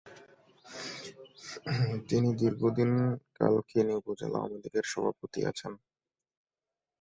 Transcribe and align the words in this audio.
তিনি 2.09 2.29
দীর্ঘ 2.41 2.61
দিন 2.77 2.91
কালকিনি 3.37 3.93
উপজেলা 4.01 4.37
আওয়ামীলীগের 4.39 4.85
সভাপতি 4.91 5.39
আছেন। 5.49 5.73